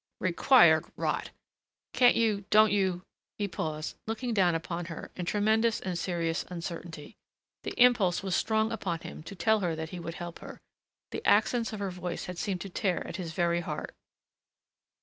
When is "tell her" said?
9.35-9.75